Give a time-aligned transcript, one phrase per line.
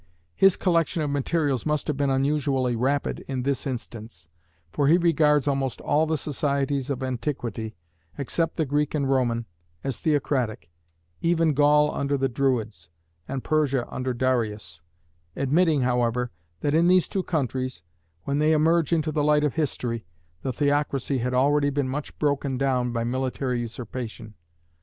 [0.33, 4.27] His collection of materials must have been unusually "rapid" in this instance,
[4.71, 7.75] for he regards almost all the societies of antiquity,
[8.17, 9.45] except the Greek and Roman,
[9.83, 10.71] as theocratic,
[11.21, 12.89] even Gaul under the Druids,
[13.27, 14.81] and Persia under Darius;
[15.35, 16.31] admitting, however,
[16.61, 17.83] that in these two countries,
[18.23, 20.07] when they emerge into the light of history,
[20.41, 24.33] the theocracy had already been much broken down by military usurpation.